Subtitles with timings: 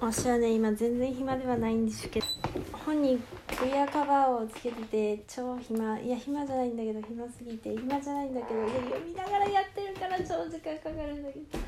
[0.00, 2.26] 私はね今全然暇ではないんですけど
[2.72, 3.20] 本に
[3.56, 5.98] クリアカバーをつけてて超暇。
[6.00, 11.58] いや暇じゃないんだけど暇すぎて暇じゃないんだけどいや読みながらやってるから超時間かかるんだけど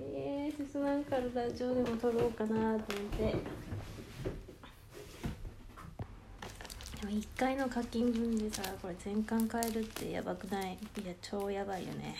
[0.00, 3.36] えー、進まんからラジオでも撮ろうかなと思って。
[7.00, 10.72] でも1回の課金分でさこれ全巻買えるってやばくない？
[11.02, 12.14] いや超やばいよね。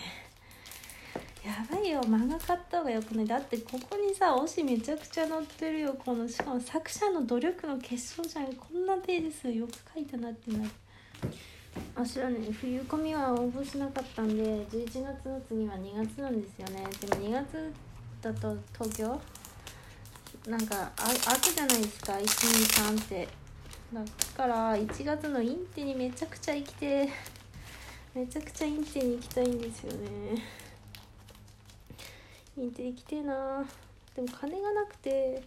[1.47, 3.25] やばいよ漫画買った方がよくない。
[3.25, 5.95] だってここにさ推しめちゃくちゃ載ってるよ。
[5.97, 8.53] このしかも作者の努力の結晶じゃん。
[8.53, 10.69] こんなページ数よく書いたなってなる。
[11.95, 16.83] 私はね冬コミは応募しなかったんで11月の次は2月なんですよね。
[16.99, 17.73] でも2月
[18.21, 19.21] だと東京？
[20.47, 22.13] なんかあ開くじゃないですか。
[22.13, 23.27] 123って。
[23.93, 24.01] だ
[24.35, 27.09] から1月のインテにめちゃくちゃ行きて
[28.13, 30.43] めちゃくちゃインテに行きたいんですよね。
[32.57, 33.63] インテリ来てえな。
[34.15, 35.43] でも金がなくて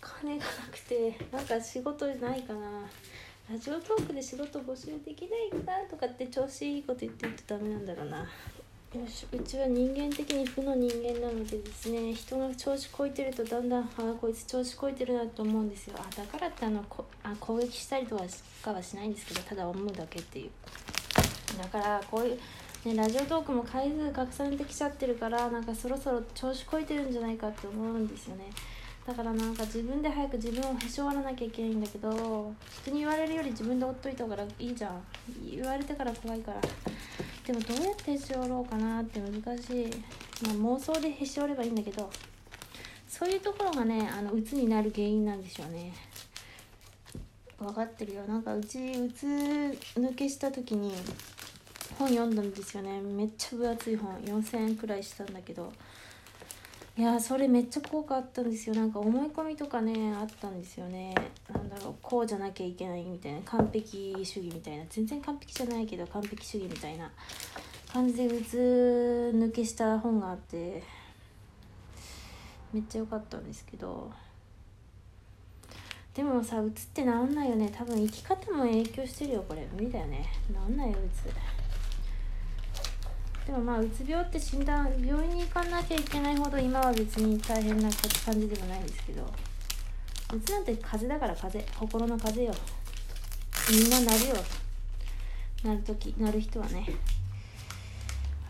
[0.00, 2.88] 金がなくてなんか仕事ないかな。
[3.50, 8.18] ラジオトークで仕事募集できないかなとかって調子いいこと言ってるとダメなんだろうな。
[8.18, 13.86] よしうちは人間的に負の人間なのでですね人が調子こいてるとだんだんあ
[14.18, 15.96] こいつ調子こいてるなと思うんですよ。
[15.98, 18.16] あだからってあのこあ攻撃したりと
[18.62, 20.50] かはしないんですけどただ思うだけっていう。
[21.58, 22.38] だからこういう
[22.84, 28.44] ね、ラジオトークも回数拡散できちゃってるからなんかそろそろ調子こいてるんじゃないかって思うんですよね。
[29.06, 35.02] だからなんか自分で早く自分をへし折らなきゃいけないんだけど人に言われるより自分で追っといた方がいいじゃん。
[35.50, 36.60] 言われてから怖いから。
[37.46, 39.90] でもどうやってへし折ろうかなって難しい、
[40.44, 42.10] まあ、妄想でへし折ればいいんだけど
[43.08, 45.92] そういうところがねあの鬱になる原因なんでしょうね。
[47.58, 48.22] 分かってるよ。
[48.28, 50.92] なんかうち鬱抜けした時に
[51.98, 53.00] 本読んだんですよね。
[53.00, 54.14] めっちゃ分厚い本。
[54.22, 55.72] 4000円くらいしたんだけど。
[56.96, 58.74] いやそれめっちゃ効果あったんですよ。
[58.74, 61.14] なんか思い込みとかねあったんですよね。
[61.52, 63.40] なんだろうこうじゃなきゃいけないみたいな。
[63.44, 64.84] 完璧主義みたいな。
[64.88, 67.10] 全然完璧じゃないけど完璧主義みたいな。
[67.92, 70.82] 感じでうつ抜けした本があって。
[72.72, 74.10] めっちゃ良かったんですけど。
[76.14, 77.72] でもさうつって治んないよね。
[77.72, 79.68] 多分生き方も影響してるよこれ。
[79.72, 80.26] 無理だよね。
[80.48, 81.57] 治んないようつ
[83.48, 87.88] でもまあうつ病って診断病院に行かなきゃいけないほど今は別に大変な
[88.26, 89.22] 感じでもないんですけど
[90.34, 92.54] うつなんて風邪だから風邪心の風邪よ。
[93.70, 94.34] みんななるよ。
[95.64, 96.86] なる時なる人はね。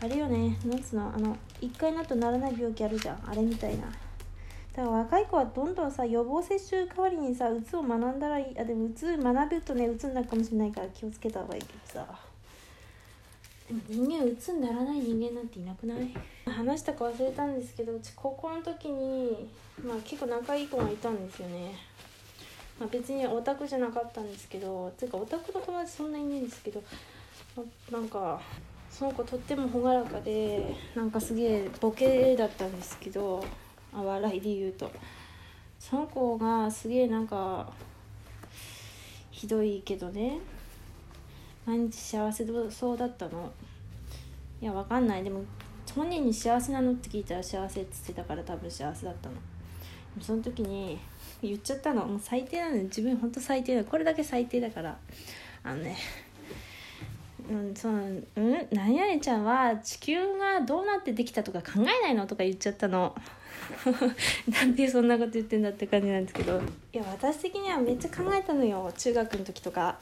[0.01, 0.57] あれよね。
[0.65, 3.21] なんつうのあの一回なとならない病気あるじゃん。
[3.25, 3.85] あれみたいな。
[3.85, 8.59] だから若い子はどんどんさ予防接種代わりにさうつを学んだらいい。
[8.59, 12.28] あでもうつ学ぶとねうつになるかもしれないから気をつけた方がいいけどさ。
[13.87, 16.13] 人間鬱にならない人間なんていなくない？
[16.45, 19.47] 話したか忘れたんですけどうち高校の時に、
[19.85, 21.75] まあ、結構仲いい子がいたんですよね、
[22.79, 26.83] まあ、別にオタクじゃなかったんですけどていうかオタクの友達そんなにいないんですけど
[27.91, 28.41] なんか
[28.89, 33.45] その子とっても朗らかでなんかすげえボケだったんですけど
[33.93, 34.91] あ笑いで言うと。
[35.79, 37.71] その子がすげえなんか
[39.31, 40.39] ひどいけどね。
[41.69, 43.51] 毎日幸せそうだったの？
[44.59, 45.23] いやわかんない。
[45.23, 45.43] でも
[45.93, 49.35] 本人に幸せなのって聞いたら幸せって言ってたから多分幸せだったの。
[50.19, 50.97] その時に
[51.43, 52.07] 言っちゃったの。
[52.07, 53.83] もう最低なのに自分ほんと最低だ。
[53.83, 54.97] これだけ最低だから。
[55.63, 55.95] あのね
[57.47, 58.23] うん、そのうん？
[58.71, 63.15] 何々ちゃんは地球がどうなってできたとか考えないのとか言っちゃったの。
[64.49, 66.59] なんでそんなこと言ってんだって感じなんですけど。
[66.93, 68.91] いや私的にはめっちゃ考えたのよ。
[68.97, 69.99] 中学の時とか。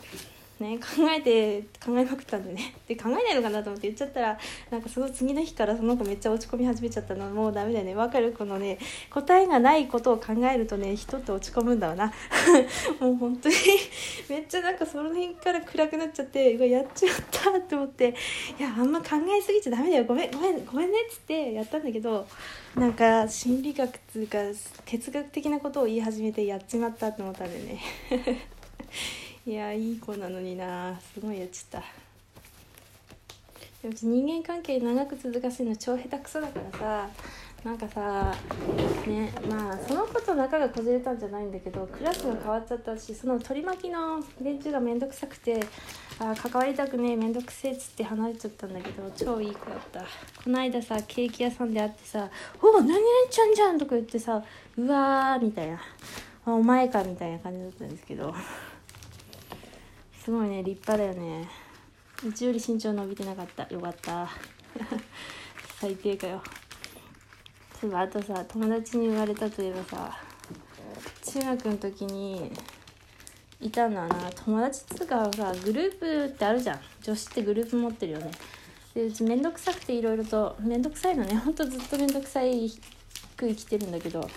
[0.59, 2.73] ね、考えて考えまくったんでね。
[2.87, 4.37] で考えないのかなと思って言っちゃったら
[4.71, 7.29] なんかその次の日からその子めっちゃ落ち込み始めちゃったの。
[7.29, 7.93] もうダメだよね。
[7.95, 8.33] 分かる？
[8.33, 8.79] このね
[9.11, 12.11] 答えがないことを考えるとね人って落ち込むんだわな。
[12.99, 13.55] もう本当に。
[14.29, 18.15] めっちゃなんかその辺から暗くなっちゃってうわやっちまったって思って。
[18.59, 20.05] いやあんま考えすぎちゃダメだよ。
[20.05, 20.97] ごめんごめんごめんね。
[21.01, 22.27] っつってやったんだけど
[22.75, 24.39] なんか心理学っていうか
[24.85, 27.79] 哲学的なことを言い始めてやっちまったって思ったんでね。
[29.47, 30.99] いやいい子なのにな。
[31.13, 31.83] すごいやっちゃった。
[33.81, 37.09] でも人間関係長く続かせるの超下手くそだからさ。
[37.63, 38.33] なんかさ
[39.07, 45.59] ねまあその子と仲がこじれたんじゃないんだけどクラスが変わっちゃったしその取り巻きの連中が面倒くさくて
[46.19, 50.01] あ関わりたくねえ面倒くせえっつって離れちゃったんだけど超いい子だった。
[50.43, 52.29] この間さケーキ屋さんで会ってさ
[52.61, 54.43] 「おお何々ちゃんじゃん」とか言ってさ
[54.77, 55.79] 「うわー」みたいな
[56.45, 58.33] 「お前か」みたいな感じだったんですけど。
[60.27, 61.47] すごいね立派だよね。
[62.27, 63.65] うちより身長伸びてなかった。
[63.73, 64.29] よかった。
[65.79, 66.43] 最低かよ。
[67.79, 70.19] そういえばあとさ友達に言われたといえばさ
[71.31, 72.51] 中学の時に
[73.61, 74.29] いたのはな。
[74.35, 76.79] 友達っつうかさグループってあるじゃん。
[77.01, 78.29] 女子ってグループ持ってるよね。
[78.95, 81.37] でうち面倒くさくていろいろと面倒くさいのね。
[81.37, 82.69] ほんとずっと面倒くさい
[83.37, 84.29] く生きてるんだけど。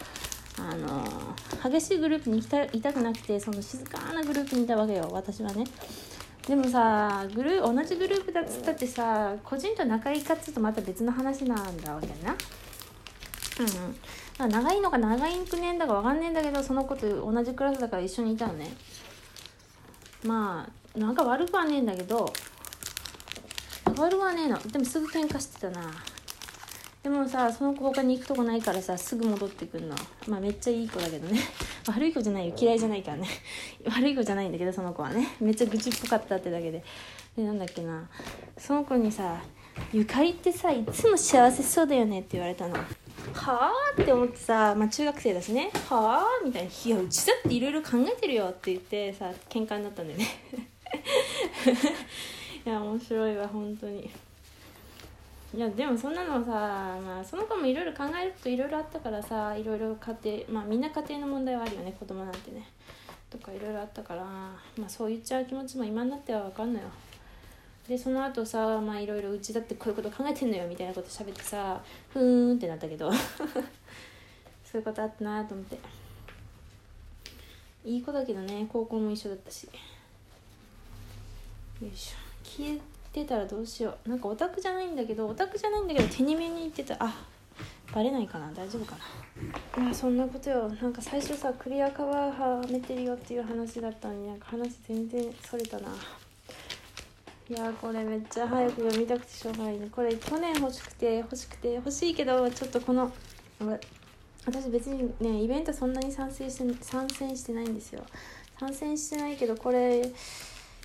[0.69, 5.65] あの激しいグループに行きたいたくなくてその静かなグループにいたわけよ私はね。
[6.47, 12.37] でもさグル同じグループだっつったってさ個人と仲いいかっつうとまた別の話なんだわけやな。
[13.61, 18.73] うん、うん、長いのか長いんくねえんだか分かんねえんだけどその子と同じクラスだから一緒にいたのね。
[20.25, 22.33] まあなんか悪くはねえんだけど
[23.97, 24.59] 悪くはねえの。
[24.59, 25.83] でもすぐ喧嘩してたな。
[27.03, 29.97] でもさその子他に行くとこないからさすぐ戻ってくんの。
[30.29, 31.41] まあめっちゃいい子だけどね。
[31.89, 32.55] 悪い子じゃないよ。
[32.57, 33.29] 嫌いじゃないからね。
[33.89, 35.29] 悪い子じゃないんだけどその子はね。
[35.41, 36.85] めっちゃ愚痴っぽかったってだけで。
[37.37, 38.07] でなんだっけな。
[38.59, 39.43] その子にさ
[39.95, 42.75] 「ゆかりってさいつも幸せそうだよね」って言われたの。
[42.75, 45.71] はあって思ってさ、まあ、中学生だしね。
[45.89, 50.27] はあみたいに「いやうちだっていろいろ考えてるよ」って言ってさ喧嘩になったんだよね。
[52.67, 54.11] いや面白いわ本当に。
[55.53, 56.51] いやでもそんなのさ、
[57.05, 62.69] まあ、その子もいろいろ考えるといろいろあったからさいろいろ家庭まあみんな家庭の問題はあるよね子供なんてね。
[63.29, 66.89] とかいろいろあったからまあそう言っちゃう気持ちも今になっては分かんないよ。
[67.89, 71.81] でその後さまあいろいろうちだってこういうこと考えてんのよみたいなこと喋ってさ
[72.13, 73.11] ふーんってなったけど。
[74.71, 75.79] そういうことあったなと思って。
[77.85, 79.65] いい子だけどね高校も一緒だったし。
[79.65, 79.71] よ
[81.93, 82.17] いしょ。
[82.45, 82.79] 消え
[83.13, 84.09] てたらどうしよう。
[84.09, 86.97] なんかオタクじゃないんだけどオタクじゃないんだけど手に目に言ってた。
[87.01, 87.15] あ
[87.93, 88.53] バレないかな。
[88.53, 88.97] 大丈夫か
[89.77, 89.85] な。
[89.85, 90.69] いやそんなことよ。
[90.69, 95.89] なんか最初さクリアカバーはめてるよっていう話だったのになんか話全然それたな。
[97.49, 99.89] いやこれめっちゃ早く読みたくてしょうがないね。
[99.91, 103.11] これ去年欲しくて欲しくて欲しいけどちょっとこの
[104.47, 108.05] 私別にねイベントそんなに参戦して参戦してないんですよ。
[108.61, 110.01] 参戦してないけどこれ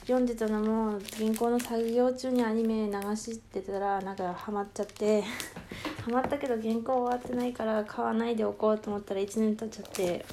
[0.06, 5.24] 読んでたのも銀行の作業中にアニメ流してたらなんかハマっちゃって。
[6.06, 10.24] ハマったけど原稿終わってないから買わないでおこうと思ったら1年経っちゃって。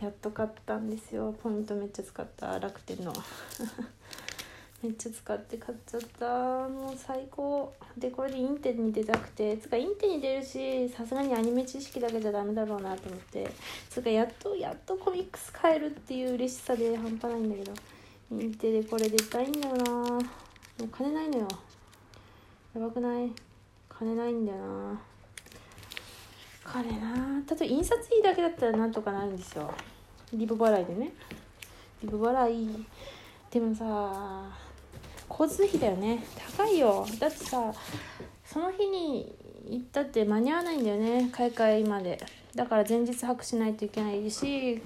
[0.00, 1.34] やっと買ったんですよ。
[1.42, 2.56] ポイントめっちゃ使った。
[2.60, 3.12] 楽天の。
[4.80, 6.68] めっちゃ使って買っちゃった。
[6.68, 7.74] もう最高。
[7.98, 9.58] でこれでインテに出たくて。
[9.58, 13.50] つかインテに出るしさすがにアニメ知識だけじゃダメだろうなと思って。
[13.90, 17.72] つかやっとやっとコミックス買えるっていう嬉しさで半端ないんだけど。
[18.30, 19.84] インテでこれ出たいんだよな。
[19.92, 20.18] も
[20.82, 21.48] う金ないのよ。
[22.74, 23.30] やばくない？
[23.88, 25.00] 金ないんだよな。
[26.64, 27.42] 金な。
[27.48, 29.72] 例えば印刷費だけだったらなんとかなるんですよ。
[30.32, 31.12] リブ払いでね。
[32.02, 32.84] リブ払い。
[33.50, 34.50] でもさ
[35.30, 36.24] 交通費だよね。
[36.56, 37.06] 高いよ。
[37.20, 37.72] だってさ
[38.44, 39.32] その日に
[39.68, 41.28] 行ったって間に合わないんだよね。
[41.30, 42.18] 買い替えまで。
[42.54, 44.80] だから前日泊しないといけないし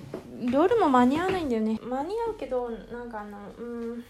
[0.51, 1.79] 夜も間に合わないんだよね。
[1.83, 3.63] 間に合うけどなんかあのう
[3.97, 4.05] ん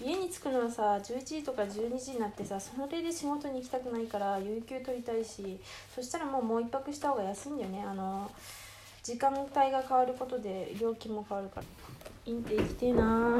[0.00, 5.58] 家に着くのはさ11時とか12時になってさそれで仕事に行きたくないから有給取りたいし
[5.94, 7.84] そしたらもうもう一泊した方が安いんだよね。
[7.86, 8.30] あの
[9.02, 11.66] 時間帯が変わることで料金も変わるから。
[12.26, 13.38] インテ行きてえな。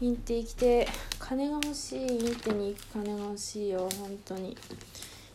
[0.00, 0.86] インテ行きて
[1.18, 2.00] 金が欲しい。
[2.00, 4.56] インテに行く金が欲しいよ本当に。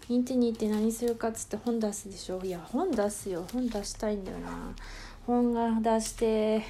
[0.08, 2.40] インテに行って何するかっつって本出すでしょ？
[2.44, 3.46] いや本出すよ。
[3.52, 4.74] 本出したいんだよな。
[5.26, 6.64] 本が出して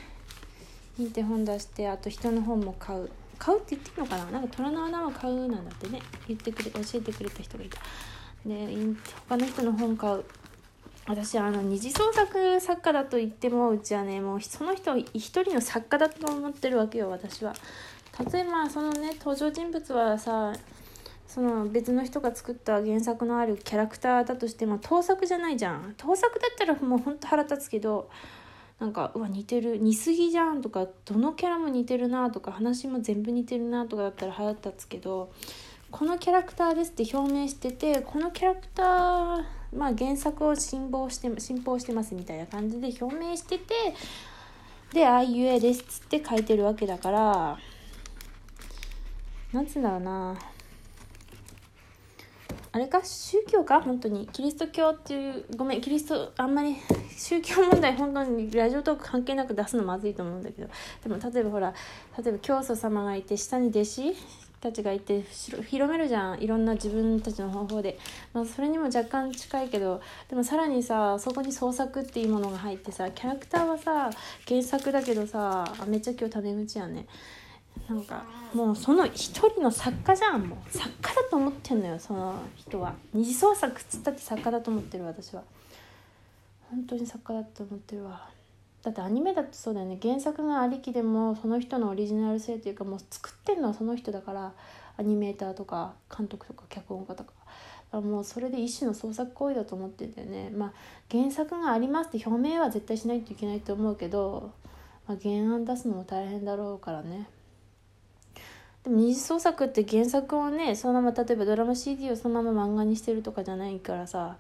[0.98, 3.10] インテ本出してあと人の本も買う。
[3.38, 4.32] 買うって言ってるのかな？
[4.32, 6.02] なんか虎の穴を買うなんだってね。
[6.28, 7.82] 言ってくれ教えてくれた人がいた。
[8.46, 8.78] で
[9.28, 10.24] 他の人の本買う。
[11.08, 17.54] 私あの二次創作作家だと言ってもうちはねもうその人一人の作家だと思ってるわけよ私は。
[18.32, 20.54] 例えばそのね登場人物はさ
[21.36, 25.94] その別の人が作った原作のあるキャラクターだとしても盗作じゃないじゃん。
[25.98, 28.10] 盗作だったらもうほんと腹立つけど
[28.80, 29.78] なんかうわ似てる。
[29.78, 35.30] 似すぎじゃんとかどのキャラも似てるなとか話も全部似てるなとかだったら腹立つけど
[35.92, 38.86] このキャラクターですって表明しててこのキャラクター
[39.76, 43.74] まあ原作を信奉して信奉してますみたいな感じで表明してて
[44.94, 47.58] であいう絵ですっつって書いてるわけだから
[49.52, 50.55] なんつうんだろうな。
[52.76, 53.80] あれか宗教か？
[53.80, 56.76] 本当にキリスト教っていうごめんキリストあんまり
[57.18, 60.68] 宗教問題本当にラジオトーク関係なく出すのまずいと思うんだけど。
[61.02, 61.74] でも例えばほら
[62.22, 64.14] 例えば教祖様がいて下に弟子
[64.60, 66.42] たちがいて広めるじゃん。
[66.42, 67.98] いろんな自分たちの方法で、
[68.34, 74.10] まあ、それにも若干近いけどでもさらにさそこに創作っていうものが入ってさキャラクターはさ
[74.46, 77.08] 原作だけどさめっちゃ今日タメ口やね。
[77.88, 78.24] なんか
[78.54, 80.78] もうその一人の作家じゃんもう。
[80.78, 82.94] 作家だと思ってんのよその人は。
[83.14, 85.44] 二次創作っつったって作家だと思ってる私は。
[86.70, 88.28] 本当に作家だと思ってるわ。
[88.82, 89.98] だってアニメだってそうだよね。
[90.02, 94.54] 原作がありきでもその人のオリジナル性というかもう作ってんのはその人だから
[94.98, 97.34] アニメーターとか監督とか脚本家とか。
[97.92, 100.50] もうそれで一種の創作行為だと思ってんだよね。
[100.50, 100.74] まあ
[101.10, 104.52] 原作がありますって表明は絶対しないといけないと思うけど、
[105.08, 107.30] まあ、原案出すのも大変だろうからね。
[108.86, 114.38] でも二次創作って原作をねそのまま例えばドラマ CD をそのまま漫画にしてるとかじゃないからさ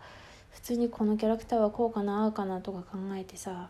[0.51, 3.69] 普通にこのキャラクターはこうかなああかなとか考えてさ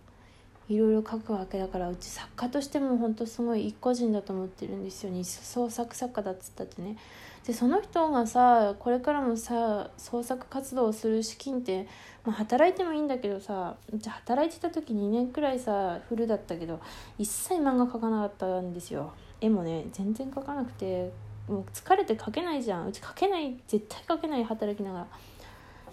[0.67, 5.11] いろいろ書くわけだからうち作家としても本当すごい一個人だと思ってるんですよ。
[5.11, 6.97] 二次創作作家だっつったってね。
[7.45, 11.87] でその人がさこれからもさ創作活動をする資金って、
[12.25, 16.79] まあ、働いてもいいんだけどさじゃ働いてた時2年くらいさフルだったけど
[17.19, 19.13] 一切漫画描かなかったんですよ。
[19.45, 21.11] 絵もね全然描かなくて
[21.47, 22.87] もう疲れて描けないじゃん。
[22.87, 25.07] うち描けない絶対描けない働きながら。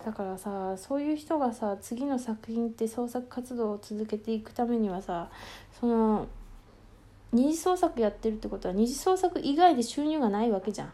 [0.04, 5.28] だからさそういう人がさ次の作品って創作活動を続けていくためにはさ
[5.78, 6.26] その
[7.32, 10.92] 二次創作やってるってことは二次創作以外で収入がないわけじゃん。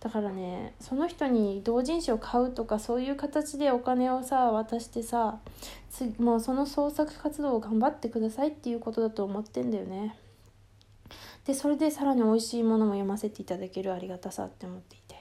[0.00, 5.40] だからねその人に同人誌を買うとかそういう形でお金をさ渡してさ
[6.18, 10.14] もうその創作活動を頑張ってくださいっていうことだと思ってんだよね。
[11.44, 15.16] でそれでさらに美味しいものも読ませていただけるありがたさって思っていて。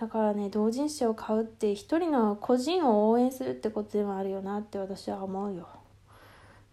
[0.00, 5.68] だからね同人誌を買うって一人の個人を応援するってことでもあるよなって私は思うよ。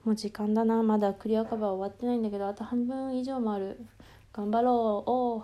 [0.03, 0.83] もう時間だな。
[0.83, 3.83] まだクリアカバー終わってないんだけどあと半分以上もある。
[4.31, 5.09] 頑張ろう。
[5.09, 5.43] おう